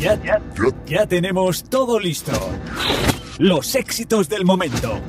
Ya, 0.00 1.06
tenemos 1.06 1.64
todo 1.64 1.98
listo. 1.98 2.32
Los 3.38 3.74
éxitos 3.74 4.28
del 4.28 4.44
momento. 4.44 5.00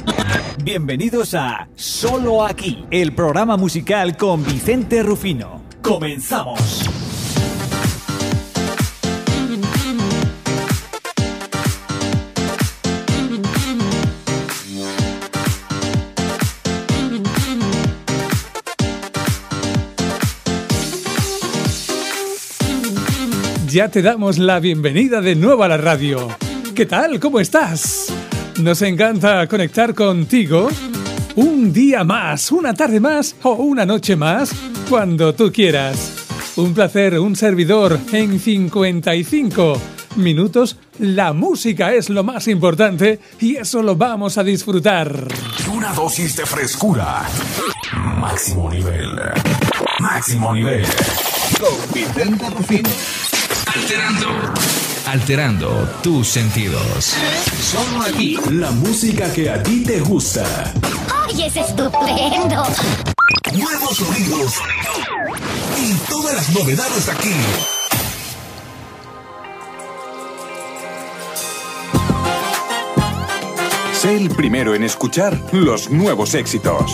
Bienvenidos 0.63 1.35
a 1.35 1.69
Solo 1.75 2.43
aquí, 2.43 2.85
el 2.89 3.13
programa 3.13 3.55
musical 3.55 4.17
con 4.17 4.43
Vicente 4.43 5.03
Rufino. 5.03 5.61
Comenzamos. 5.83 6.89
Ya 23.69 23.87
te 23.87 24.01
damos 24.01 24.39
la 24.39 24.59
bienvenida 24.59 25.21
de 25.21 25.35
nuevo 25.35 25.63
a 25.63 25.67
la 25.67 25.77
radio. 25.77 26.27
¿Qué 26.73 26.87
tal? 26.87 27.19
¿Cómo 27.19 27.39
estás? 27.39 28.11
Nos 28.57 28.81
encanta 28.81 29.45
conectar 29.47 29.93
contigo 29.93 30.69
un 31.35 31.71
día 31.71 32.03
más, 32.03 32.51
una 32.51 32.73
tarde 32.73 32.99
más 32.99 33.35
o 33.43 33.51
una 33.51 33.85
noche 33.85 34.15
más, 34.15 34.55
cuando 34.89 35.35
tú 35.35 35.51
quieras. 35.51 36.25
Un 36.55 36.73
placer, 36.73 37.19
un 37.19 37.35
servidor 37.35 37.99
en 38.11 38.39
55 38.39 39.79
minutos. 40.15 40.77
La 40.97 41.33
música 41.33 41.93
es 41.93 42.09
lo 42.09 42.23
más 42.23 42.47
importante 42.47 43.19
y 43.39 43.57
eso 43.57 43.83
lo 43.83 43.95
vamos 43.95 44.39
a 44.39 44.43
disfrutar. 44.43 45.27
Una 45.71 45.93
dosis 45.93 46.35
de 46.37 46.45
frescura. 46.47 47.21
Máximo 48.17 48.67
nivel. 48.71 49.11
Máximo 49.99 50.55
nivel. 50.55 50.83
Con 51.59 51.93
Vicente 51.93 52.49
Rufino. 52.49 52.89
Alterando. 53.75 54.27
Alterando 55.05 55.89
tus 56.01 56.27
sentidos. 56.27 57.13
Solo 57.61 58.03
aquí. 58.03 58.35
La 58.49 58.71
música 58.71 59.31
que 59.31 59.49
a 59.49 59.61
ti 59.61 59.83
te 59.83 59.99
gusta. 59.99 60.73
¡Ay, 61.27 61.43
es 61.43 61.55
estupendo! 61.55 62.63
Nuevos 63.53 63.95
sonidos. 63.95 64.53
Y 65.79 65.93
todas 66.09 66.35
las 66.35 66.49
novedades 66.49 67.09
aquí. 67.09 67.33
Sé 73.93 74.15
el 74.15 74.29
primero 74.29 74.73
en 74.73 74.83
escuchar 74.83 75.39
los 75.51 75.91
nuevos 75.91 76.33
éxitos. 76.33 76.93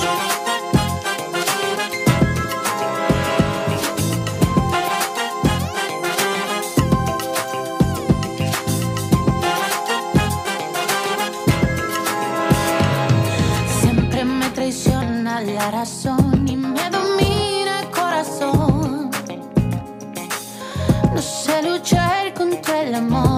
Amor. 22.96 23.35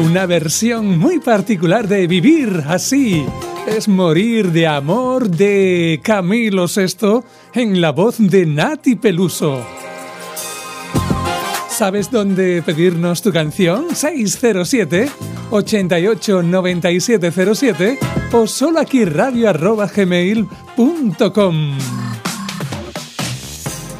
Una 0.00 0.26
versión 0.26 0.98
muy 0.98 1.20
particular 1.20 1.86
de 1.86 2.08
Vivir 2.08 2.64
así. 2.66 3.24
Es 3.66 3.86
morir 3.86 4.50
de 4.50 4.66
amor 4.66 5.30
de 5.30 6.00
Camilo 6.02 6.66
VI 6.66 7.20
en 7.54 7.80
la 7.80 7.92
voz 7.92 8.16
de 8.18 8.44
Nati 8.44 8.96
Peluso. 8.96 9.64
¿Sabes 11.68 12.10
dónde 12.10 12.60
pedirnos 12.62 13.22
tu 13.22 13.32
canción? 13.32 13.94
607 13.94 15.08
88 15.50 16.42
9707 16.42 17.98
o 18.32 18.46
solo 18.48 18.80
aquí 18.80 19.04
radio 19.04 19.48
arroba 19.48 19.86
gmail.com. 19.86 21.78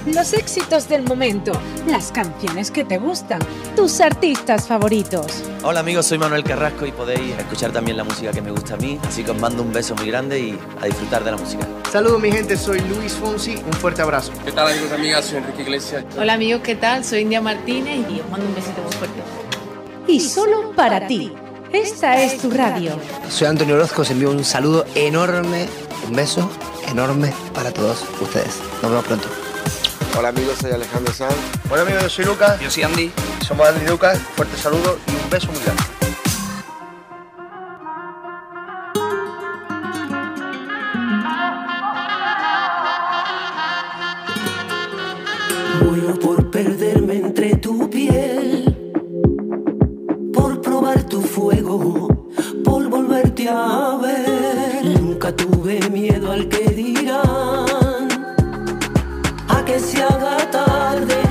Los 0.07 0.35
éxitos 0.35 0.87
del 0.87 1.03
momento, 1.03 1.53
las 1.87 2.13
canciones 2.13 2.71
que 2.71 2.85
te 2.85 2.99
gustan, 2.99 3.41
tus 3.75 4.03
artistas 4.03 4.69
favoritos. 4.69 5.43
Hola 5.63 5.81
amigos, 5.81 6.05
soy 6.05 6.19
Manuel 6.19 6.45
Carrasco 6.45 6.85
y 6.85 6.93
podéis 6.93 7.39
escuchar 7.39 7.73
también 7.73 7.97
la 7.97 8.05
música 8.05 8.31
que 8.31 8.43
me 8.43 8.51
gusta 8.51 8.75
a 8.75 8.77
mí, 8.77 8.99
así 9.03 9.25
que 9.25 9.31
os 9.31 9.41
mando 9.41 9.63
un 9.63 9.73
beso 9.73 9.95
muy 9.95 10.09
grande 10.09 10.39
y 10.39 10.59
a 10.83 10.85
disfrutar 10.85 11.25
de 11.25 11.31
la 11.31 11.39
música. 11.39 11.67
Saludos 11.91 12.21
mi 12.21 12.31
gente, 12.31 12.55
soy 12.55 12.81
Luis 12.81 13.15
Fonsi, 13.15 13.57
un 13.57 13.73
fuerte 13.73 14.03
abrazo. 14.03 14.31
¿Qué 14.45 14.53
tal 14.53 14.71
amigos 14.71 14.93
amigas? 14.93 15.25
Soy 15.25 15.39
Enrique 15.39 15.63
Iglesias. 15.63 16.05
Hola 16.19 16.35
amigos, 16.35 16.61
¿qué 16.63 16.75
tal? 16.75 17.03
Soy 17.03 17.21
India 17.21 17.41
Martínez 17.41 18.05
y 18.11 18.21
os 18.21 18.29
mando 18.29 18.47
un 18.47 18.55
besito 18.55 18.83
muy 18.83 18.93
fuerte. 18.93 19.23
Y 20.07 20.21
solo 20.21 20.73
para 20.77 21.07
ti, 21.07 21.33
esta 21.73 22.23
es 22.23 22.37
tu 22.43 22.51
radio. 22.51 22.93
Soy 23.31 23.47
Antonio 23.47 23.75
Orozco, 23.77 24.03
os 24.03 24.11
envío 24.11 24.31
un 24.31 24.45
saludo 24.45 24.85
enorme, 24.95 25.67
un 26.07 26.15
beso 26.15 26.51
enorme 26.91 27.33
para 27.55 27.73
todos 27.73 28.05
ustedes. 28.21 28.61
Nos 28.83 28.91
vemos 28.91 29.07
pronto. 29.07 29.44
Hola 30.17 30.29
amigos, 30.29 30.59
soy 30.61 30.71
Alejandro 30.73 31.13
Sanz. 31.13 31.35
Hola 31.71 31.83
amigos, 31.83 32.03
yo 32.03 32.09
soy 32.09 32.25
Lucas. 32.25 32.61
Yo 32.61 32.71
soy 32.71 32.83
Andy. 32.85 33.11
Somos 33.47 33.67
Andy 33.69 33.85
y 33.85 33.89
Lucas. 33.89 34.19
Fuerte 34.37 34.57
saludo 34.57 34.99
y 35.07 35.11
un 35.25 35.31
beso 35.31 35.49
muy 35.53 35.61
grande. 35.63 35.83
Muero 45.83 46.19
por 46.21 46.51
perderme 46.51 47.17
entre 47.17 47.57
tu 47.57 47.91
piel, 47.91 48.93
por 50.33 50.61
probar 50.61 51.03
tu 51.05 51.21
fuego, 51.23 52.29
por 52.65 52.89
volverte 52.89 53.49
a 53.49 53.99
ver. 54.01 54.85
Nunca 55.01 55.35
tuve 55.35 55.81
miedo 55.91 56.33
al 56.33 56.49
que 56.49 56.69
dirán, 56.71 57.67
que 59.65 59.79
se 59.79 60.03
haga 60.03 60.37
tarde 60.51 61.24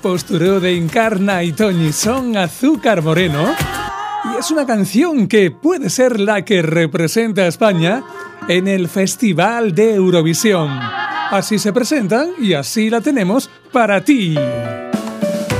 postureo 0.00 0.60
de 0.60 0.76
Encarna 0.76 1.42
y 1.42 1.52
Toñi 1.52 1.92
son 1.92 2.36
Azúcar 2.36 3.02
Moreno 3.02 3.54
y 4.24 4.38
es 4.38 4.50
una 4.50 4.66
canción 4.66 5.28
que 5.28 5.50
puede 5.50 5.90
ser 5.90 6.20
la 6.20 6.44
que 6.44 6.62
representa 6.62 7.42
a 7.42 7.46
España 7.46 8.02
en 8.48 8.68
el 8.68 8.88
Festival 8.88 9.74
de 9.74 9.94
Eurovisión. 9.94 10.68
Así 11.30 11.58
se 11.58 11.72
presentan 11.72 12.30
y 12.38 12.54
así 12.54 12.90
la 12.90 13.00
tenemos 13.00 13.50
para 13.72 14.02
ti. 14.02 14.36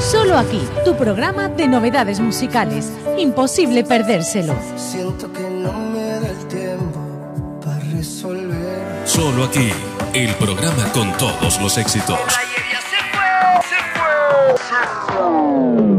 Solo 0.01 0.37
aquí, 0.39 0.61
tu 0.85 0.97
programa 0.97 1.49
de 1.49 1.69
novedades 1.69 2.21
musicales. 2.21 2.91
Imposible 3.19 3.85
perdérselo. 3.85 4.57
Siento 4.77 5.33
que 5.33 5.43
no 5.43 5.73
me 5.73 6.21
da 6.21 6.29
el 6.29 6.49
tiempo 6.49 7.61
para 7.63 7.79
resolver. 7.93 9.03
Solo 9.05 9.45
aquí, 9.45 9.71
el 10.15 10.35
programa 10.35 10.91
con 10.93 11.13
todos 11.19 11.61
los 11.61 11.77
éxitos. 11.79 12.19
Sabes 14.71 15.90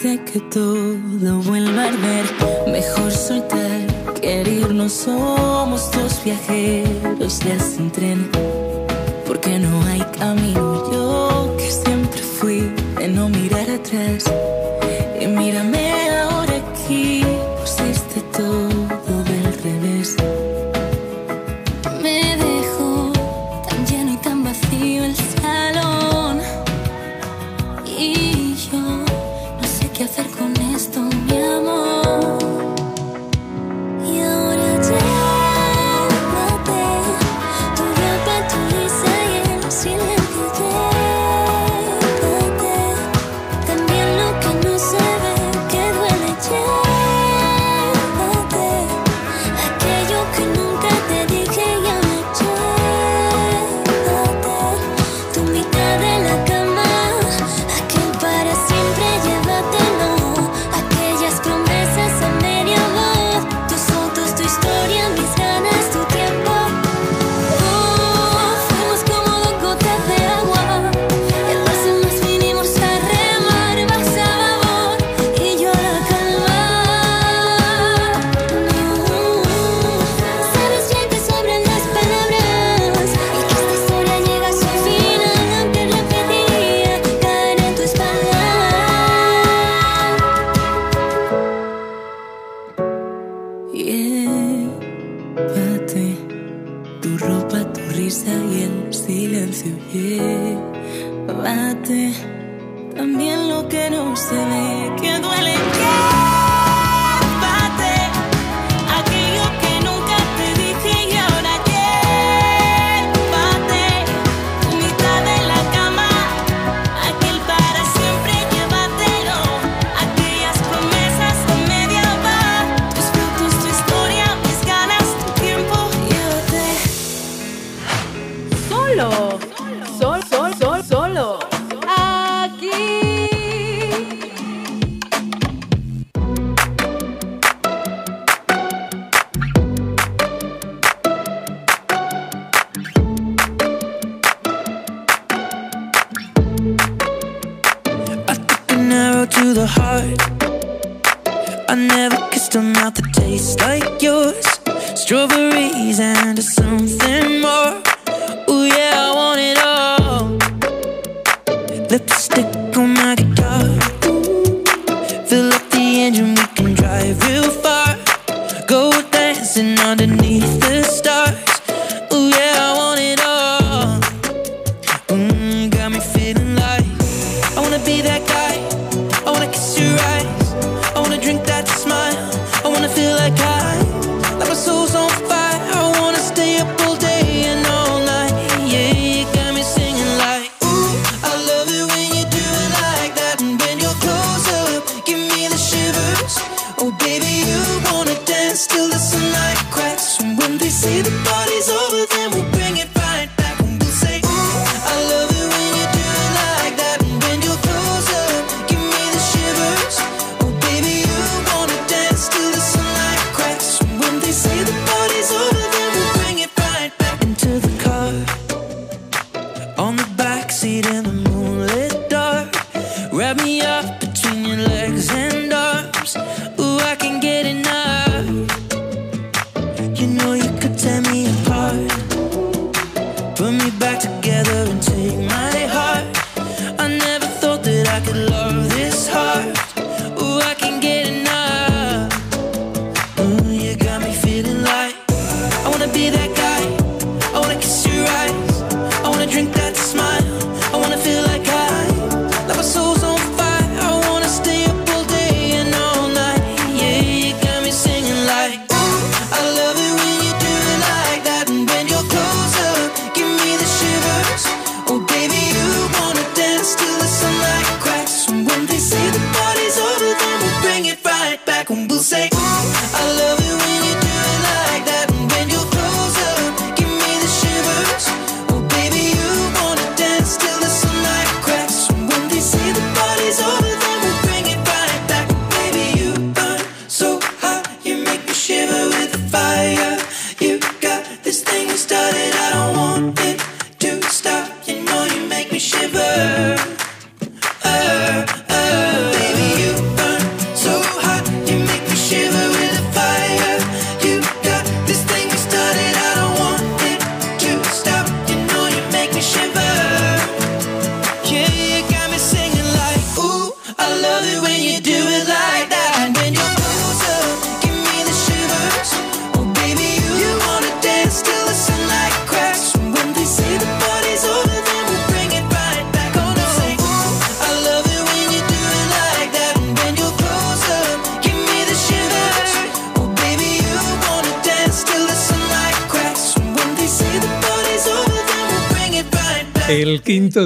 hace 0.00 0.18
que 0.24 0.40
todo 0.40 1.42
vuelva 1.42 1.82
a 1.82 1.88
arder. 1.88 2.24
Mejor 2.66 3.12
soltar 3.12 3.86
que 4.14 4.40
herirnos. 4.40 4.92
Somos 4.92 5.90
dos 5.92 6.24
viajeros 6.24 7.40
ya 7.40 7.60
sin 7.60 7.90
tren. 7.90 8.30
Porque 9.26 9.58
no 9.58 9.82
hay 9.84 10.00
camino. 10.18 10.90
Yo 10.90 11.54
que 11.58 11.70
siempre 11.70 12.22
fui 12.22 12.72
de 12.98 13.08
no 13.08 13.28
mirar 13.28 13.68
atrás. 13.70 14.24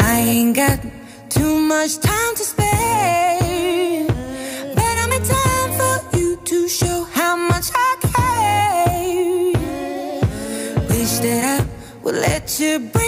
I 0.00 0.20
ain't 0.20 0.56
got 0.56 0.80
too 1.28 1.58
much 1.60 1.98
time 1.98 2.34
to 2.36 2.44
spend. 2.44 2.61
to 12.58 12.78
bring 12.80 13.01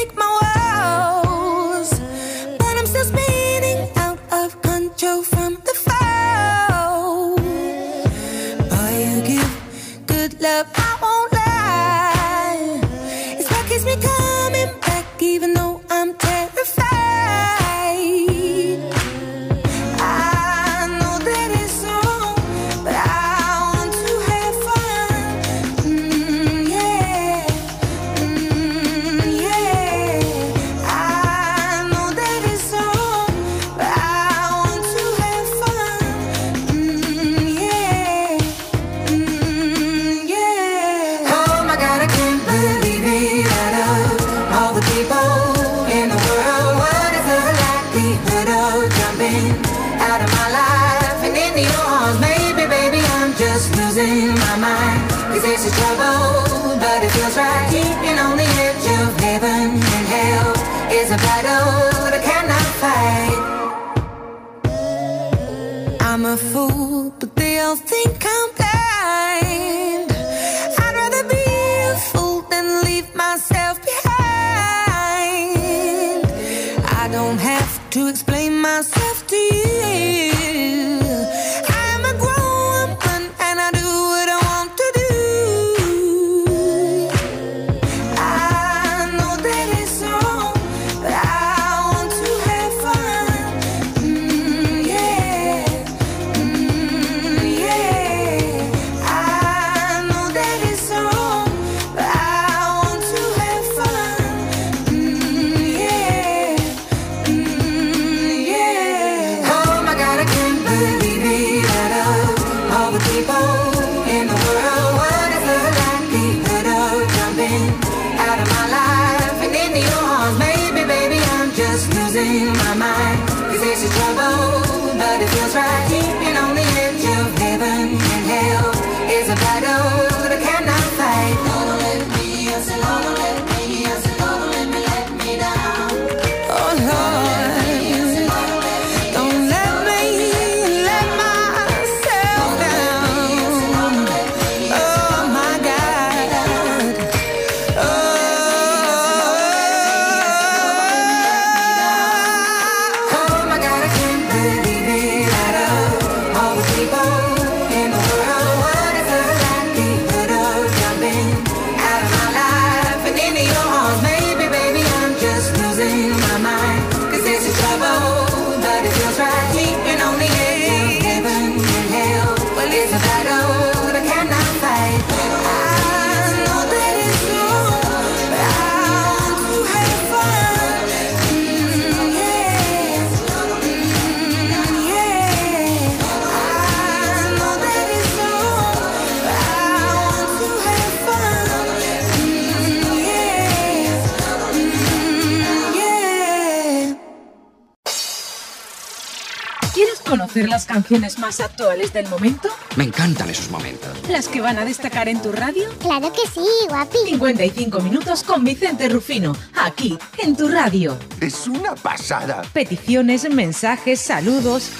canciones 200.84 201.18
más 201.18 201.40
actuales 201.40 201.94
del 201.94 202.06
momento? 202.08 202.50
Me 202.76 202.84
encantan 202.84 203.30
esos 203.30 203.50
momentos. 203.50 203.90
¿Las 204.10 204.28
que 204.28 204.42
van 204.42 204.58
a 204.58 204.66
destacar 204.66 205.08
en 205.08 205.22
tu 205.22 205.32
radio? 205.32 205.64
Claro 205.80 206.12
que 206.12 206.28
sí, 206.28 206.46
guapi. 206.68 206.98
55 207.06 207.80
minutos 207.80 208.22
con 208.22 208.44
Vicente 208.44 208.90
Rufino, 208.90 209.34
aquí, 209.54 209.96
en 210.18 210.36
tu 210.36 210.46
radio. 210.46 210.98
Es 211.22 211.48
una 211.48 211.74
pasada. 211.74 212.42
Peticiones, 212.52 213.30
mensajes, 213.30 213.98
saludos. 213.98 214.70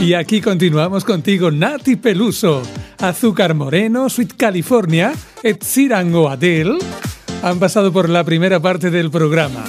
Y 0.00 0.14
aquí 0.14 0.40
continuamos 0.40 1.04
contigo, 1.04 1.50
Nati 1.50 1.96
Peluso, 1.96 2.62
Azúcar 2.98 3.54
Moreno, 3.54 4.08
Sweet 4.08 4.34
California, 4.36 5.12
Ed 5.42 5.58
Sheeran 5.60 6.14
o 6.14 6.28
Adele 6.28 6.78
han 7.42 7.58
pasado 7.58 7.92
por 7.92 8.08
la 8.08 8.24
primera 8.24 8.60
parte 8.60 8.90
del 8.90 9.10
programa. 9.10 9.64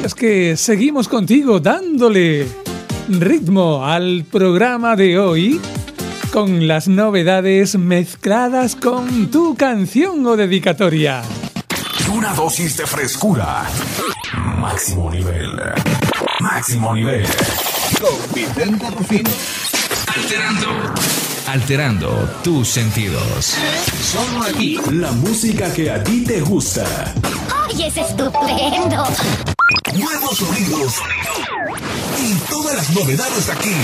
Y 0.00 0.06
es 0.06 0.14
que 0.14 0.56
seguimos 0.56 1.08
contigo 1.08 1.60
dándole 1.60 2.46
ritmo 3.08 3.84
al 3.84 4.24
programa 4.30 4.94
de 4.96 5.18
hoy 5.18 5.60
con 6.32 6.68
las 6.68 6.88
novedades 6.88 7.76
mezcladas 7.76 8.76
con 8.76 9.30
tu 9.30 9.56
canción 9.56 10.24
o 10.26 10.36
dedicatoria. 10.36 11.22
Una 12.12 12.32
dosis 12.34 12.76
de 12.76 12.86
frescura. 12.86 13.64
Máximo 14.58 15.10
nivel. 15.10 15.50
Máximo 16.40 16.94
nivel. 16.94 17.26
Con 18.00 18.34
Vicente 18.34 18.90
Rufino. 18.90 19.30
Alterando. 20.14 21.17
Alterando 21.48 22.10
tus 22.44 22.68
sentidos. 22.68 23.56
Solo 24.02 24.44
aquí. 24.44 24.78
La 24.92 25.12
música 25.12 25.72
que 25.72 25.90
a 25.90 26.04
ti 26.04 26.22
te 26.22 26.42
gusta. 26.42 26.84
¡Ay, 27.66 27.84
es 27.84 27.96
estupendo! 27.96 29.02
Nuevos 29.94 30.36
sonidos. 30.36 30.92
Y 32.20 32.34
todas 32.50 32.76
las 32.76 32.90
novedades 32.94 33.48
aquí. 33.48 33.74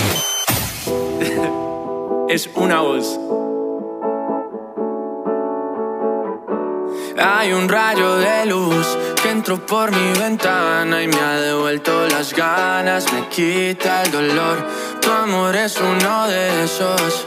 Es 2.28 2.50
una 2.54 2.80
voz. 2.80 3.18
Hay 7.18 7.52
un 7.52 7.68
rayo 7.68 8.16
de 8.16 8.46
luz 8.46 8.86
que 9.22 9.30
entró 9.30 9.64
por 9.64 9.90
mi 9.90 10.18
ventana 10.18 11.02
y 11.02 11.08
me 11.08 11.18
ha 11.18 11.40
devuelto 11.40 12.08
las 12.08 12.34
ganas, 12.34 13.10
me 13.12 13.28
quita 13.28 14.02
el 14.02 14.10
dolor. 14.10 14.68
Tu 15.00 15.10
amor 15.10 15.56
es 15.56 15.78
uno 15.78 16.26
de 16.26 16.64
esos 16.64 17.26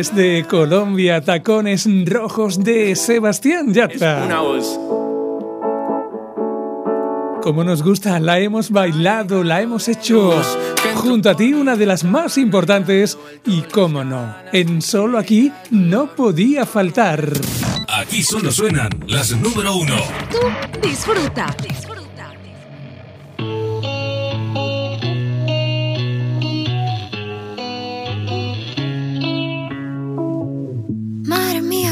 Desde 0.00 0.46
Colombia, 0.46 1.20
tacones 1.20 1.86
rojos 2.06 2.64
de 2.64 2.96
Sebastián 2.96 3.74
Yatra. 3.74 4.22
Una 4.24 4.40
voz. 4.40 4.80
Como 7.42 7.64
nos 7.64 7.82
gusta, 7.82 8.18
la 8.18 8.38
hemos 8.38 8.70
bailado, 8.70 9.44
la 9.44 9.60
hemos 9.60 9.88
hecho 9.88 10.40
junto 10.94 11.28
a 11.28 11.36
ti 11.36 11.52
una 11.52 11.76
de 11.76 11.84
las 11.84 12.02
más 12.02 12.38
importantes 12.38 13.18
y, 13.44 13.60
cómo 13.60 14.02
no, 14.02 14.36
en 14.54 14.80
solo 14.80 15.18
aquí 15.18 15.52
no 15.70 16.06
podía 16.06 16.64
faltar. 16.64 17.30
Aquí 17.86 18.22
solo 18.22 18.50
suenan 18.50 18.88
las 19.06 19.36
número 19.36 19.76
uno. 19.76 19.96
Tú 20.30 20.80
disfruta. 20.80 21.44
Madre 21.48 21.99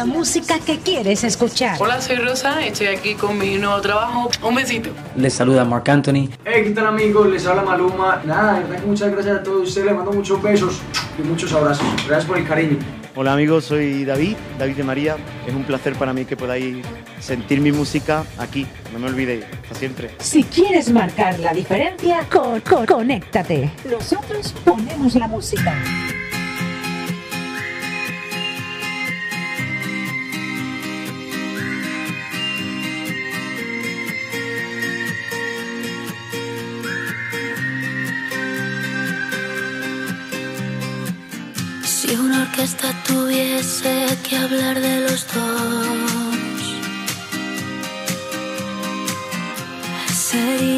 la 0.00 0.06
música 0.06 0.58
que 0.58 0.78
quieres 0.78 1.24
escuchar. 1.24 1.76
Hola, 1.78 2.00
soy 2.00 2.16
Rosa, 2.16 2.64
estoy 2.64 2.86
aquí 2.86 3.12
con 3.14 3.36
mi 3.36 3.58
nuevo 3.58 3.82
trabajo. 3.82 4.30
Un 4.42 4.54
besito. 4.54 4.88
Les 5.14 5.34
saluda 5.34 5.62
Mark 5.62 5.90
Anthony. 5.90 6.30
Hey, 6.42 6.64
¿qué 6.64 6.70
tal 6.70 6.86
amigos? 6.86 7.28
Les 7.28 7.46
habla 7.46 7.60
Maluma. 7.60 8.22
Nada, 8.24 8.64
muchas 8.86 9.12
gracias 9.12 9.40
a 9.40 9.42
todos 9.42 9.68
ustedes, 9.68 9.88
les 9.88 9.94
mando 9.94 10.10
muchos 10.10 10.42
besos 10.42 10.80
y 11.18 11.22
muchos 11.22 11.52
abrazos. 11.52 11.84
Gracias 12.08 12.24
por 12.24 12.38
el 12.38 12.48
cariño. 12.48 12.78
Hola 13.14 13.34
amigos, 13.34 13.66
soy 13.66 14.06
David, 14.06 14.36
David 14.58 14.76
de 14.76 14.84
María. 14.84 15.16
Es 15.46 15.52
un 15.52 15.64
placer 15.64 15.94
para 15.96 16.14
mí 16.14 16.24
que 16.24 16.34
podáis 16.34 16.78
sentir 17.18 17.60
mi 17.60 17.70
música 17.70 18.24
aquí, 18.38 18.66
no 18.94 19.00
me 19.00 19.06
olvidéis, 19.06 19.44
hasta 19.64 19.74
siempre. 19.74 20.12
Si 20.20 20.44
quieres 20.44 20.90
marcar 20.90 21.38
la 21.40 21.52
diferencia, 21.52 22.26
con, 22.32 22.58
con 22.60 22.86
conéctate. 22.86 23.70
Nosotros 23.84 24.54
ponemos 24.64 25.14
la 25.14 25.28
música. 25.28 25.74
que 44.16 44.36
hablar 44.36 44.80
de 44.80 45.00
los 45.00 45.24
dos. 45.26 46.64
Sería 50.12 50.69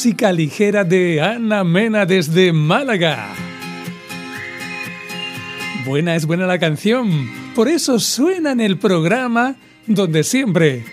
música 0.00 0.32
ligera 0.32 0.82
de 0.82 1.20
Ana 1.20 1.62
Mena 1.62 2.06
desde 2.06 2.54
Málaga. 2.54 3.34
Buena 5.84 6.16
es 6.16 6.24
buena 6.24 6.46
la 6.46 6.58
canción, 6.58 7.30
por 7.54 7.68
eso 7.68 8.00
suena 8.00 8.52
en 8.52 8.62
el 8.62 8.78
programa 8.78 9.56
donde 9.86 10.24
siempre 10.24 10.86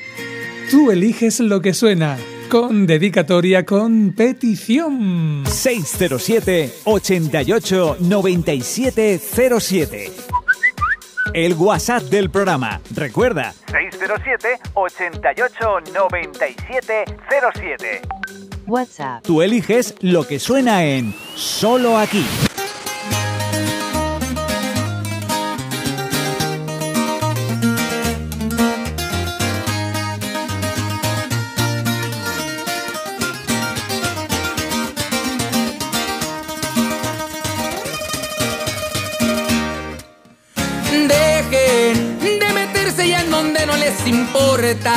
tú 0.70 0.92
eliges 0.92 1.40
lo 1.40 1.62
que 1.62 1.74
suena, 1.74 2.18
con 2.50 2.86
dedicatoria, 2.86 3.66
con 3.66 4.12
petición. 4.12 5.46
607 5.46 6.74
88 6.84 7.98
97 8.02 9.22
07. 9.58 10.12
El 11.34 11.54
WhatsApp 11.54 12.04
del 12.04 12.30
programa. 12.30 12.82
Recuerda. 12.94 13.54
607 13.72 14.60
88 14.74 15.80
97 15.94 17.06
07. 17.54 18.47
WhatsApp. 18.68 19.24
Tú 19.24 19.42
eliges 19.42 19.96
lo 20.02 20.28
que 20.28 20.40
suena 20.40 20.84
en 20.84 21.14
Solo 21.36 21.98
aquí. 21.98 22.26
Dejen 40.92 42.40
de 42.40 42.54
meterse 42.54 43.08
ya 43.08 43.22
en 43.22 43.32
donde 43.32 43.66
no 43.66 43.78
les 43.78 44.08
importa. 44.08 44.94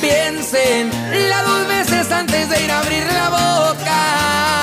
Piensen 0.00 0.99
dos 1.42 1.68
veces 1.68 2.10
antes 2.10 2.48
de 2.48 2.64
ir 2.64 2.70
a 2.70 2.78
abrir 2.80 3.06
la 3.06 3.28
boca. 3.28 4.59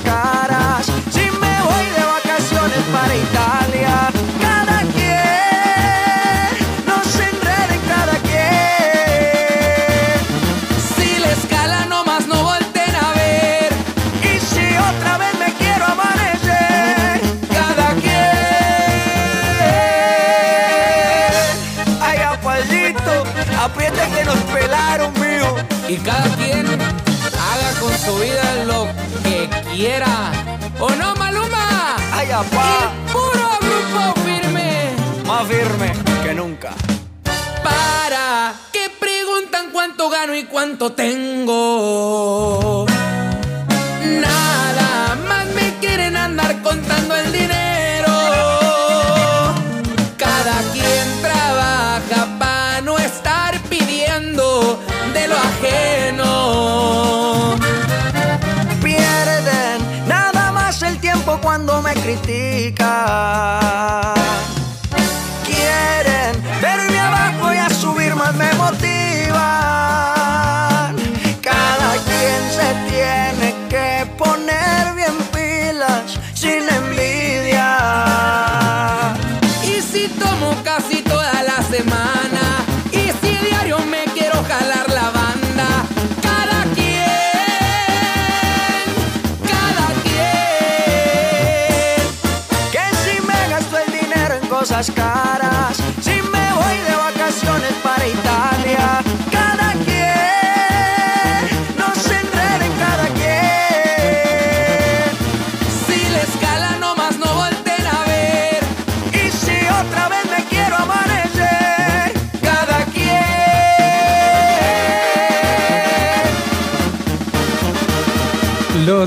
Caras, 0.00 0.86
si 1.10 1.20
me 1.20 1.62
voy 1.62 1.86
de 1.96 2.04
vacaciones 2.04 2.82
para 2.92 3.14
Italia, 3.14 4.08
cada 4.40 4.80
quien, 4.94 6.50
no 6.86 7.04
se 7.04 7.24
enreden 7.24 7.80
cada 7.86 8.16
quien. 8.28 8.54
Si 10.96 11.18
la 11.18 11.30
escala 11.32 11.86
nomás 11.86 12.26
no 12.26 12.42
volten 12.42 12.94
a 12.94 13.12
ver 13.14 13.72
Y 14.22 14.40
si 14.40 14.76
otra 14.76 15.18
vez 15.18 15.38
me 15.38 15.52
quiero 15.54 15.84
amanecer, 15.86 17.20
Cada 17.52 17.88
quien. 18.00 18.24
Ay, 22.00 22.18
apallito, 22.18 23.24
apriete 23.60 24.08
que 24.16 24.24
nos 24.24 24.38
pelaron, 24.52 25.12
mío. 25.14 25.54
Y 25.88 25.96
cada 25.98 26.33
Y 29.76 29.86
¿o 30.78 30.88
no, 30.90 31.16
Maluma? 31.16 31.96
¡Ay, 32.12 32.30
apá! 32.30 32.92
Puro 33.12 33.58
grupo 33.60 34.14
firme. 34.24 34.92
Más 35.26 35.48
firme 35.48 35.92
que 36.22 36.32
nunca. 36.32 36.70
Para 37.60 38.54
que 38.72 38.88
preguntan 39.00 39.70
cuánto 39.72 40.08
gano 40.08 40.36
y 40.36 40.44
cuánto 40.44 40.92
tengo. 40.92 42.86
Nada 44.04 45.16
más 45.26 45.46
me 45.56 45.74
quieren 45.80 46.14
andar 46.18 46.62
contando 46.62 47.16
el 47.16 47.32
dinero. 47.32 48.12
Cada 50.16 50.62
quien 50.72 51.20
trabaja 51.20 52.38
para 52.38 52.80
no 52.80 52.96
estar 52.96 53.60
pidiendo 53.62 54.80
de 55.12 55.26
lo 55.26 55.34
ajeno. 55.36 55.93
Critican. 62.02 62.84
Quieren 65.44 66.34
verme 66.60 66.98
abajo 66.98 67.52
y 67.52 67.56
a 67.58 67.68
subir 67.70 68.14
más 68.14 68.34
me 68.34 68.52
motivan. 68.54 69.34
Cada 71.42 71.90
quien 72.08 72.40
se 72.56 72.68
tiene 72.88 73.43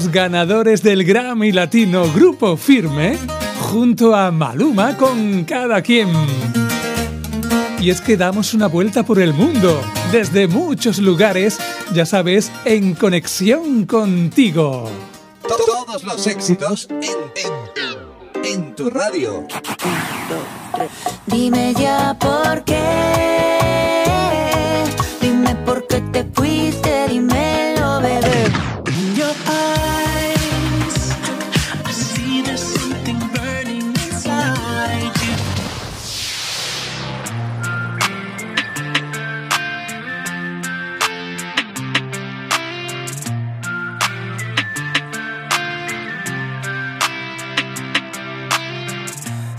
Los 0.08 0.14
ganadores 0.14 0.84
del 0.84 1.04
Grammy 1.04 1.52
Latino 1.52 2.10
Grupo 2.14 2.56
Firme 2.56 3.18
junto 3.60 4.16
a 4.16 4.32
Maluma 4.32 4.96
con 4.96 5.44
cada 5.44 5.82
quien. 5.82 6.08
Y 7.82 7.90
es 7.90 8.00
que 8.00 8.16
damos 8.16 8.54
una 8.54 8.68
vuelta 8.68 9.04
por 9.04 9.20
el 9.20 9.34
mundo, 9.34 9.82
desde 10.14 10.48
muchos 10.48 11.00
lugares, 11.00 11.58
ya 11.94 12.06
sabes, 12.06 12.54
en 12.64 12.96
conexión 12.96 13.86
contigo. 13.86 14.90
Todos 15.46 16.06
los 16.06 16.26
éxitos 16.26 16.88
en, 16.90 18.46
en, 18.46 18.46
en 18.46 18.76
tu 18.76 18.90
radio. 18.90 19.46
Dime 21.26 21.74
ya 21.78 22.18
por 22.18 22.64
qué. 22.64 23.67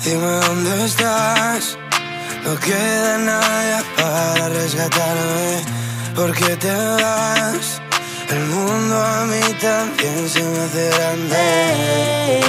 Dime 0.09 0.41
dónde 0.41 0.85
estás. 0.87 1.77
No 2.43 2.59
queda 2.59 3.19
nada 3.19 3.83
para 3.95 4.49
rescatarme. 4.49 5.63
¿Por 6.15 6.33
qué 6.35 6.57
te 6.57 6.73
vas? 6.73 7.83
El 8.31 8.47
mundo 8.47 8.97
a 9.03 9.27
mí 9.27 9.41
también 9.61 10.27
se 10.27 10.43
me 10.43 10.61
hace 10.61 10.89
grande. 10.97 12.41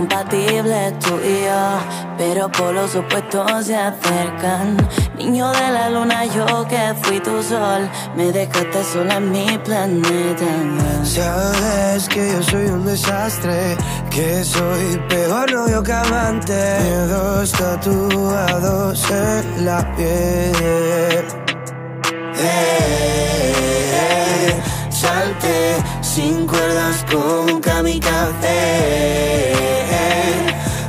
Compatibles 0.00 0.98
tú 0.98 1.20
y 1.22 1.44
yo, 1.44 1.78
pero 2.16 2.50
por 2.50 2.72
los 2.72 2.96
opuestos 2.96 3.66
se 3.66 3.76
acercan. 3.76 4.74
Niño 5.18 5.50
de 5.50 5.72
la 5.72 5.90
luna, 5.90 6.24
yo 6.24 6.66
que 6.68 6.94
fui 7.02 7.20
tu 7.20 7.42
sol, 7.42 7.86
me 8.16 8.32
dejaste 8.32 8.82
sola 8.82 9.16
en 9.16 9.30
mi 9.30 9.58
planeta. 9.58 10.46
Sabes 11.02 12.08
que 12.08 12.32
yo 12.32 12.42
soy 12.42 12.64
un 12.76 12.86
desastre, 12.86 13.76
que 14.10 14.42
soy 14.42 14.98
peor 15.10 15.52
novio 15.52 15.82
que 15.82 15.92
amante. 15.92 16.78
Miedos 16.80 17.52
tatuados 17.52 19.04
en 19.10 19.66
la 19.66 19.94
piel. 19.96 21.26
Eh, 22.42 24.62
salte 24.88 25.76
sin 26.00 26.46
cuerdas 26.46 27.04
con 27.10 27.54
un 27.54 27.60
kamikaze. 27.60 29.79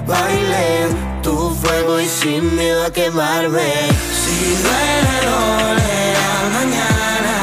Baile 0.08 0.84
en 0.84 1.22
tu 1.22 1.56
fuego 1.62 2.00
y 2.00 2.08
sin 2.08 2.56
miedo 2.56 2.86
a 2.86 2.92
quemarme. 2.92 3.72
Si 4.22 4.38
duele, 4.64 5.16
dolerá 5.30 6.32
mañana. 6.58 7.36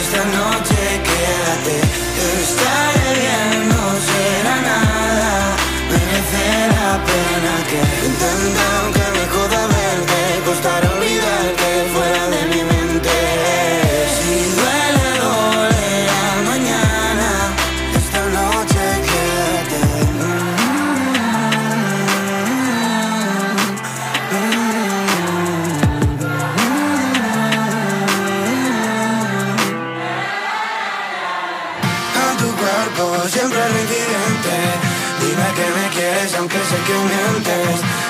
Esta 0.00 0.22
noche 0.38 0.80
quédate. 1.08 1.76
Estaré 2.42 3.03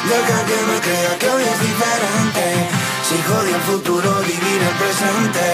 Deja 0.08 0.38
que 0.44 0.58
me 0.68 0.78
crea 0.80 1.18
que 1.18 1.28
hoy 1.30 1.42
es 1.42 1.60
diferente. 1.60 2.44
Si 3.08 3.16
jodí 3.28 3.52
el 3.52 3.60
futuro, 3.62 4.10
vivir 4.20 4.60
el 4.68 4.76
presente. 4.82 5.46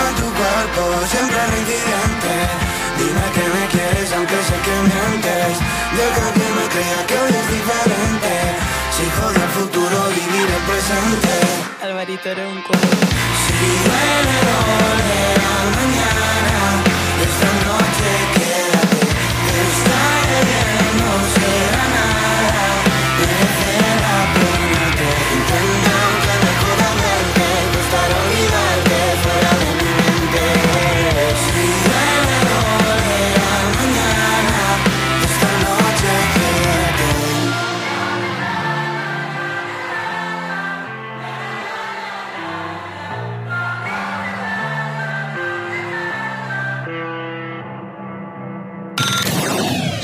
A 0.00 0.04
tu 0.18 0.26
cuerpo 0.38 0.82
siempre 1.12 1.40
reincidente. 1.52 2.34
Dime 2.98 3.26
que 3.36 3.44
me 3.54 3.64
quieres 3.72 4.12
aunque 4.16 4.38
sé 4.48 4.56
que 4.64 4.76
mientes. 4.88 5.52
Deja 6.00 6.26
que 6.36 6.46
me 6.56 6.64
crea 6.74 7.00
que 7.08 7.14
hoy 7.20 7.32
es 7.40 7.48
diferente. 7.56 8.32
Si 8.96 9.04
jodí 9.16 9.40
el 9.40 9.52
futuro, 9.58 9.96
vivir 10.20 10.48
el 10.56 10.62
presente. 10.70 11.34
Alvarito 11.82 12.28
era 12.30 12.48
un 12.48 12.62
coro. 12.62 12.88
Si 13.44 13.68
duele, 13.84 14.36
dolerá 14.48 15.31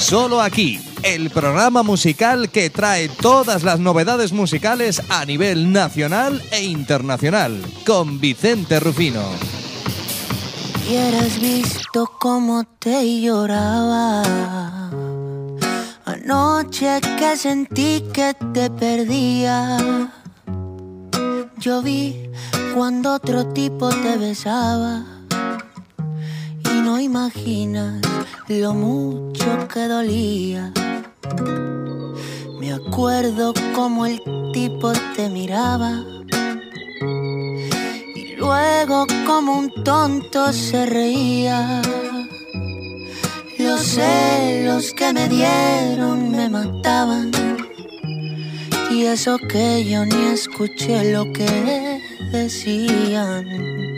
Solo 0.09 0.41
aquí, 0.41 0.81
el 1.03 1.29
programa 1.29 1.83
musical 1.83 2.49
que 2.49 2.71
trae 2.71 3.11
todas 3.11 3.63
las 3.63 3.79
novedades 3.79 4.33
musicales 4.33 5.03
a 5.11 5.27
nivel 5.27 5.71
nacional 5.71 6.43
e 6.51 6.63
internacional, 6.63 7.61
con 7.87 8.19
Vicente 8.19 8.81
Rufino. 8.81 9.21
hubieras 10.81 11.39
visto 11.39 12.11
cómo 12.19 12.65
te 12.79 13.21
lloraba. 13.21 14.23
Anoche 16.07 17.03
que 17.19 17.37
sentí 17.37 18.03
que 18.11 18.35
te 18.55 18.71
perdía. 18.71 19.77
Yo 21.59 21.83
vi 21.83 22.31
cuando 22.75 23.13
otro 23.13 23.49
tipo 23.49 23.91
te 23.91 24.17
besaba. 24.17 25.18
No 26.99 27.05
imaginas 27.05 28.03
lo 28.49 28.75
mucho 28.75 29.69
que 29.73 29.87
dolía. 29.87 30.73
Me 32.59 32.73
acuerdo 32.73 33.55
como 33.73 34.05
el 34.05 34.21
tipo 34.53 34.91
te 35.15 35.29
miraba. 35.29 36.03
Y 38.17 38.35
luego 38.35 39.07
como 39.29 39.61
un 39.61 39.85
tonto 39.85 40.53
se 40.53 40.87
reía. 40.87 41.83
Los 43.61 43.81
celos 43.81 44.93
que 44.93 45.13
me 45.13 45.29
dieron 45.29 46.33
me 46.33 46.49
mataban. 46.49 47.31
Y 48.91 49.05
eso 49.05 49.39
que 49.39 49.85
yo 49.85 50.05
ni 50.05 50.33
escuché 50.33 51.13
lo 51.13 51.33
que 51.33 52.03
decían. 52.33 53.98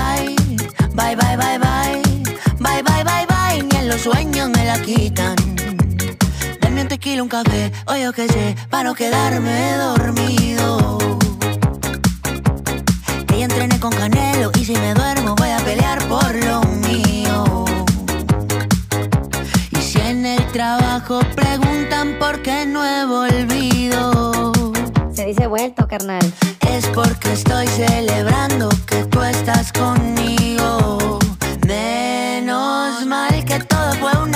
Bye, 0.93 1.15
bye, 1.15 1.37
bye, 1.37 1.57
bye. 1.57 2.01
Bye, 2.59 2.83
bye, 2.83 3.03
bye, 3.03 3.25
bye. 3.25 3.63
Ni 3.63 3.77
en 3.77 3.87
los 3.87 4.01
sueños 4.01 4.49
me 4.49 4.65
la 4.65 4.79
quitan. 4.81 5.35
Dame 6.59 6.81
un 6.81 6.87
tequila, 6.87 7.23
un 7.23 7.29
café, 7.29 7.71
o 7.87 7.95
yo 7.95 8.11
qué 8.11 8.27
sé, 8.27 8.55
para 8.69 8.83
no 8.83 8.93
quedarme 8.93 9.73
dormido. 9.77 10.97
Que 13.27 13.39
ya 13.39 13.45
entrené 13.45 13.79
con 13.79 13.91
Canelo 13.91 14.51
y 14.59 14.65
si 14.65 14.73
me 14.73 14.93
duermo 14.93 15.35
voy 15.35 15.49
a 15.49 15.57
pelear 15.59 16.05
por 16.07 16.35
lo 16.35 16.61
mío. 16.87 17.65
Y 19.71 19.77
si 19.77 19.99
en 19.99 20.25
el 20.25 20.45
trabajo 20.51 21.21
preguntan 21.35 22.17
por 22.19 22.41
qué 22.41 22.65
no 22.65 22.85
he 22.85 23.05
volvido. 23.05 24.51
Se 25.13 25.25
dice 25.25 25.47
vuelto, 25.47 25.87
carnal. 25.87 26.33
Es 26.69 26.85
porque 26.87 27.31
estoy 27.33 27.67
celebrando 27.67 28.69
que 28.87 29.03
tú 29.05 29.21
estás 29.23 29.71
conmigo. 29.71 30.40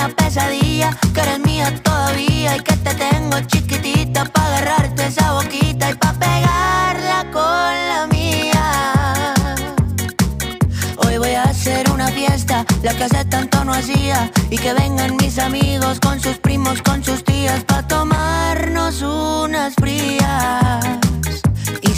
Pesadilla, 0.08 0.96
que 1.14 1.20
eres 1.20 1.38
mía 1.40 1.72
todavía 1.82 2.56
y 2.56 2.60
que 2.60 2.76
te 2.76 2.94
tengo 2.94 3.40
chiquitita 3.40 4.24
para 4.26 4.58
agarrarte 4.58 5.06
esa 5.06 5.32
boquita 5.32 5.90
y 5.90 5.94
para 5.94 6.18
pegarla 6.18 7.26
con 7.32 7.72
la 7.90 8.06
mía. 8.10 9.34
Hoy 10.98 11.18
voy 11.18 11.34
a 11.34 11.44
hacer 11.44 11.90
una 11.90 12.08
fiesta, 12.08 12.64
la 12.82 12.94
que 12.94 13.04
hace 13.04 13.24
tanto 13.24 13.64
no 13.64 13.72
hacía, 13.72 14.30
y 14.50 14.58
que 14.58 14.72
vengan 14.72 15.16
mis 15.16 15.38
amigos 15.38 16.00
con 16.00 16.20
sus 16.20 16.38
primos, 16.38 16.82
con 16.82 17.02
sus 17.02 17.24
tías, 17.24 17.64
para 17.64 17.86
tomarnos 17.86 19.02
unas 19.02 19.74
frías. 19.74 21.05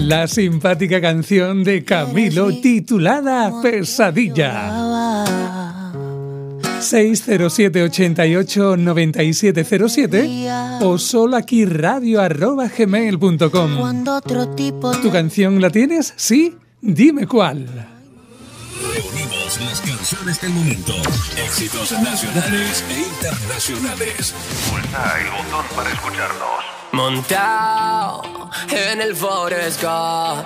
La 0.00 0.26
simpática 0.26 1.00
canción 1.00 1.62
de 1.62 1.84
Camilo 1.84 2.48
titulada 2.60 3.60
Pesadilla. 3.62 5.24
607 6.80 7.82
88 7.82 8.76
9707 8.78 10.48
o 10.80 10.96
solo 10.96 11.36
aquí 11.36 11.66
radio 11.66 12.22
arroba 12.22 12.68
gmail.com. 12.68 14.04
¿Tu 15.02 15.10
canción 15.10 15.60
la 15.60 15.68
tienes? 15.68 16.14
¿Sí? 16.16 16.56
Dime 16.80 17.26
cuál. 17.26 17.66
Reunimos 18.82 19.60
las 19.60 19.82
canciones 19.82 20.40
del 20.40 20.50
momento. 20.50 20.94
Éxitos 21.36 21.92
nacionales 21.92 22.84
e 22.88 23.00
internacionales. 23.00 24.34
Pulsa 24.70 25.20
el 25.20 25.30
botón 25.30 25.66
para 25.76 25.90
escucharnos. 25.92 26.79
Montado 26.92 28.50
en 28.68 29.00
el 29.00 29.14
Forest 29.14 29.82
Gump, 29.82 30.44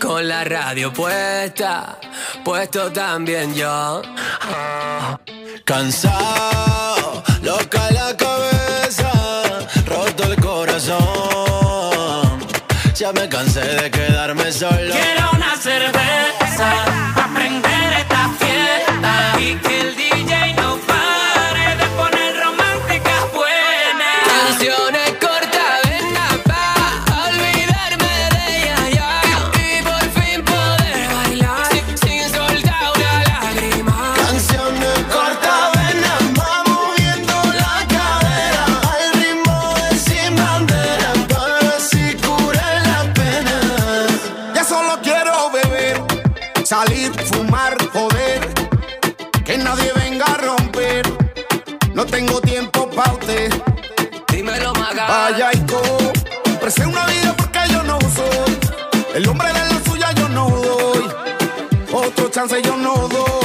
con 0.00 0.26
la 0.28 0.44
radio 0.44 0.92
puesta, 0.92 1.98
puesto 2.44 2.92
también 2.92 3.54
yo. 3.54 4.02
Cansado, 5.64 7.22
loca 7.42 7.90
la 7.90 8.16
cabeza, 8.16 9.10
roto 9.86 10.24
el 10.32 10.40
corazón. 10.40 10.94
Ya 12.94 13.12
me 13.12 13.28
cansé 13.28 13.60
de 13.60 13.90
quedarme 13.90 14.52
solo. 14.52 14.94
Quiero 14.94 15.23
Vaya 55.24 55.48
y 55.54 55.58
co. 55.60 55.80
Ofrece 56.54 56.84
una 56.84 57.06
vida 57.06 57.34
porque 57.34 57.60
yo 57.72 57.82
no 57.82 57.98
soy. 57.98 58.58
El 59.14 59.26
hombre 59.26 59.48
de 59.48 59.54
la 59.54 59.80
suya 59.82 60.12
yo 60.12 60.28
no 60.28 60.50
doy. 60.50 61.08
Otro 61.94 62.28
chance 62.28 62.60
yo 62.60 62.76
no 62.76 63.08
doy. 63.08 63.43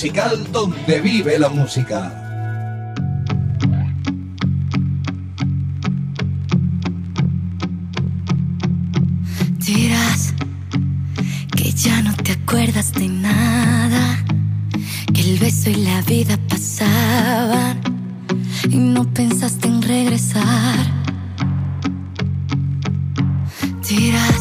musical 0.00 0.50
donde 0.50 0.98
vive 1.02 1.38
la 1.38 1.50
música. 1.50 2.10
Dirás 9.58 10.32
que 11.54 11.70
ya 11.72 12.00
no 12.00 12.14
te 12.16 12.32
acuerdas 12.32 12.94
de 12.94 13.08
nada, 13.08 14.24
que 15.12 15.20
el 15.20 15.38
beso 15.38 15.68
y 15.68 15.74
la 15.74 16.00
vida 16.00 16.38
pasaban 16.48 17.78
y 18.70 18.76
no 18.76 19.04
pensaste 19.12 19.68
en 19.68 19.82
regresar. 19.82 20.78
Dirás 23.86 24.39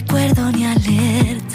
recuerdo 0.00 0.50
ni 0.52 0.64
alerta. 0.64 1.49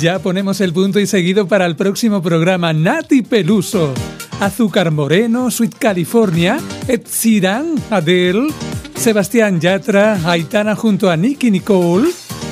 Ya 0.00 0.18
ponemos 0.18 0.62
el 0.62 0.72
punto 0.72 0.98
y 0.98 1.06
seguido 1.06 1.46
para 1.46 1.66
el 1.66 1.76
próximo 1.76 2.22
programa 2.22 2.72
Nati 2.72 3.20
Peluso, 3.20 3.92
Azúcar 4.40 4.90
Moreno, 4.92 5.50
Sweet 5.50 5.74
California, 5.78 6.58
Ed 6.88 7.02
Sheeran, 7.06 7.74
Adele, 7.90 8.48
Sebastián 8.94 9.60
Yatra, 9.60 10.18
Aitana 10.24 10.74
junto 10.74 11.10
a 11.10 11.18
Nicky 11.18 11.50
Nicole, 11.50 12.08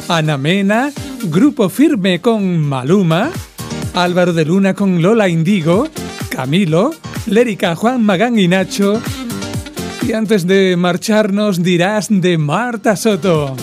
Ana 0.08 0.36
Mena, 0.36 0.92
Grupo 1.24 1.70
Firme 1.70 2.20
con 2.20 2.58
Maluma, 2.58 3.30
Álvaro 3.94 4.34
de 4.34 4.44
Luna 4.44 4.74
con 4.74 5.00
Lola 5.00 5.26
Indigo, 5.26 5.88
Camilo, 6.28 6.90
Lérica, 7.24 7.74
Juan 7.76 8.02
Magán 8.02 8.38
y 8.38 8.46
Nacho. 8.46 9.00
Y 10.06 10.12
antes 10.12 10.46
de 10.46 10.76
marcharnos 10.76 11.62
dirás 11.62 12.08
de 12.10 12.36
Marta 12.36 12.94
Soto. 12.94 13.56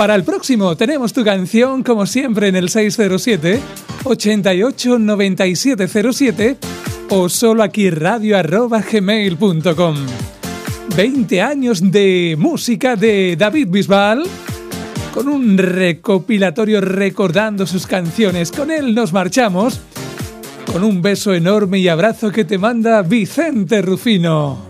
Para 0.00 0.14
el 0.14 0.24
próximo 0.24 0.78
tenemos 0.78 1.12
tu 1.12 1.22
canción 1.22 1.82
como 1.82 2.06
siempre 2.06 2.48
en 2.48 2.56
el 2.56 2.70
607 2.70 3.60
88 4.04 4.98
9707 4.98 6.56
o 7.10 7.28
solo 7.28 7.62
aquí 7.62 7.90
radio 7.90 8.38
arroba 8.38 8.80
gmail.com. 8.80 9.96
20 10.96 11.42
años 11.42 11.92
de 11.92 12.34
música 12.38 12.96
de 12.96 13.36
David 13.38 13.68
Bisbal 13.68 14.22
con 15.12 15.28
un 15.28 15.58
recopilatorio 15.58 16.80
recordando 16.80 17.66
sus 17.66 17.86
canciones. 17.86 18.52
Con 18.52 18.70
él 18.70 18.94
nos 18.94 19.12
marchamos 19.12 19.82
con 20.72 20.82
un 20.82 21.02
beso 21.02 21.34
enorme 21.34 21.78
y 21.78 21.88
abrazo 21.88 22.32
que 22.32 22.46
te 22.46 22.56
manda 22.56 23.02
Vicente 23.02 23.82
Rufino. 23.82 24.69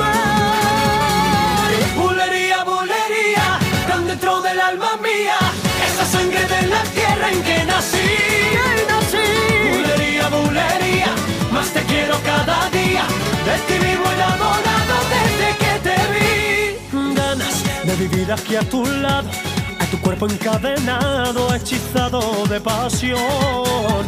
dentro 4.21 4.41
del 4.41 4.59
alma 4.59 4.97
mía, 4.97 5.37
esa 5.87 6.05
sangre 6.05 6.45
de 6.45 6.67
la 6.67 6.83
tierra 6.83 7.31
en 7.31 7.41
que 7.41 7.65
nací. 7.65 7.97
Bulería, 9.71 10.29
bulería, 10.29 11.11
más 11.51 11.69
te 11.71 11.81
quiero 11.83 12.15
cada 12.23 12.69
día, 12.69 13.03
de 13.47 13.55
ti 13.67 13.85
vivo 13.85 14.05
enamorado 14.15 14.95
desde 15.15 15.49
que 15.61 15.73
te 15.85 15.97
vi. 16.13 17.15
ganas 17.15 17.63
de 17.83 17.95
vivir 17.95 18.31
aquí 18.31 18.55
a 18.55 18.61
tu 18.61 18.85
lado, 18.85 19.29
a 19.79 19.85
tu 19.85 19.99
cuerpo 19.99 20.27
encadenado, 20.27 21.55
hechizado 21.55 22.45
de 22.47 22.61
pasión. 22.61 24.03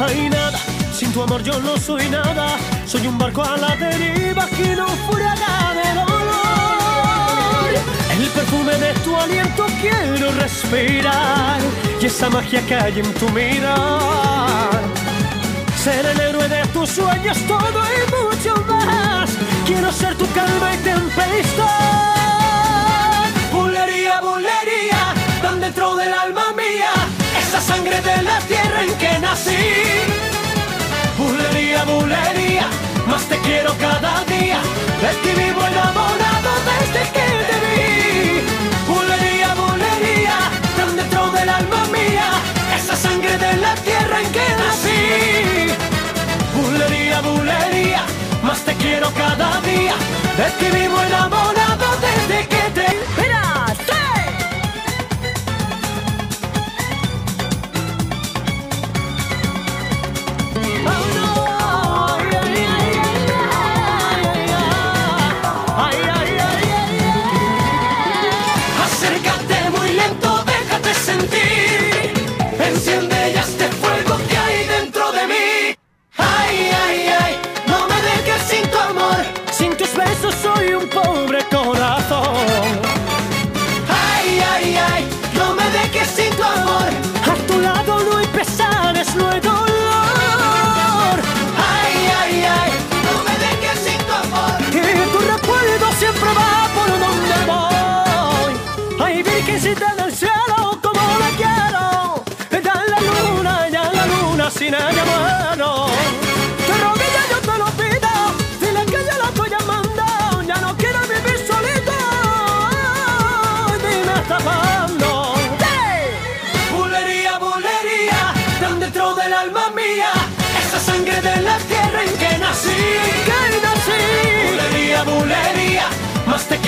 Hay 0.00 0.30
nada, 0.30 0.58
sin 0.94 1.12
tu 1.12 1.22
amor 1.22 1.42
yo 1.42 1.60
no 1.60 1.76
soy 1.76 2.08
nada, 2.08 2.56
soy 2.86 3.06
un 3.06 3.18
barco 3.18 3.42
a 3.42 3.56
la 3.58 3.76
deriva 3.76 4.46
que 4.46 4.76
no 4.76 4.86
dolor. 4.86 6.07
El 8.18 8.26
perfume 8.30 8.76
de 8.76 8.92
tu 9.04 9.16
aliento 9.16 9.66
quiero 9.80 10.32
respirar 10.32 11.60
y 12.00 12.06
esa 12.06 12.28
magia 12.30 12.64
que 12.66 12.74
hay 12.74 12.98
en 13.00 13.14
tu 13.14 13.28
mirar. 13.30 14.70
Ser 15.76 16.04
el 16.06 16.20
héroe 16.20 16.48
de 16.48 16.66
tus 16.68 16.90
sueños, 16.90 17.38
todo 17.46 17.80
y 17.96 18.00
mucho 18.16 18.54
más. 18.66 19.30
Quiero 19.66 19.92
ser 19.92 20.16
tu 20.16 20.26
calma 20.32 20.74
y 20.74 20.78
tempestad. 20.78 21.66
Bulería, 23.52 24.20
bulería, 24.20 25.14
tan 25.42 25.60
dentro 25.60 25.94
del 25.96 26.12
alma 26.12 26.52
mía, 26.56 26.92
esa 27.40 27.60
sangre 27.60 28.00
de 28.00 28.22
la 28.22 28.38
tierra 28.40 28.82
en 28.82 28.94
que 28.98 29.18
nací. 29.20 29.56
Bulería, 31.16 31.84
bulería, 31.84 32.66
más 33.06 33.22
te 33.28 33.38
quiero 33.38 33.76
cada 33.78 34.24
día, 34.24 34.60
de 35.00 35.34
vivo 35.34 35.60
enamorado 35.66 36.50
desde 36.66 37.02
que 37.12 37.26
te 37.48 37.67
cada 49.14 49.60
día, 49.60 49.94
de 50.36 50.50
ti 50.58 50.76
vivo 50.76 50.98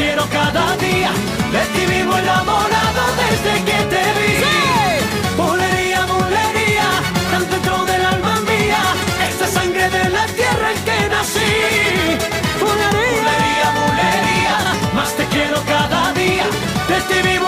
quiero 0.00 0.24
cada 0.30 0.76
día, 0.76 1.10
de 1.54 1.62
ti 1.72 1.82
vivo 1.92 2.16
enamorado 2.16 3.02
desde 3.20 3.54
que 3.68 3.78
te 3.92 4.02
vi. 4.16 4.32
Bulería, 5.40 6.00
bulería, 6.12 6.88
tan 7.30 7.44
dentro 7.50 7.84
del 7.90 8.02
alma 8.14 8.34
mía, 8.50 8.82
esa 9.30 9.46
sangre 9.56 9.86
de 9.96 10.04
la 10.16 10.24
tierra 10.38 10.66
en 10.74 10.80
que 10.86 10.98
nací. 11.14 11.52
Bulería, 12.62 13.68
bulería, 13.78 14.56
más 14.96 15.10
te 15.18 15.24
quiero 15.34 15.58
cada 15.74 16.12
día, 16.14 16.46
de 16.90 16.98
ti 17.08 17.39